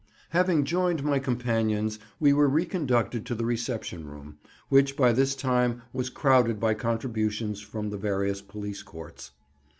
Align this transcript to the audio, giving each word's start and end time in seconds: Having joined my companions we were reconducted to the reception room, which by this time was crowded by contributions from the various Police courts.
Having 0.31 0.63
joined 0.65 1.03
my 1.03 1.19
companions 1.19 1.99
we 2.19 2.33
were 2.33 2.49
reconducted 2.49 3.23
to 3.27 3.35
the 3.35 3.45
reception 3.45 4.07
room, 4.07 4.39
which 4.67 4.97
by 4.97 5.11
this 5.13 5.35
time 5.35 5.83
was 5.93 6.09
crowded 6.09 6.59
by 6.59 6.73
contributions 6.73 7.61
from 7.61 7.91
the 7.91 7.97
various 7.99 8.41
Police 8.41 8.81
courts. 8.81 9.29